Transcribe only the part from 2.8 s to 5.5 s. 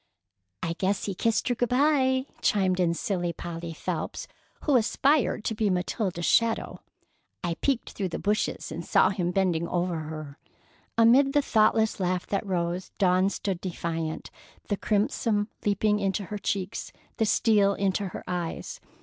silly Polly Phelps, who aspired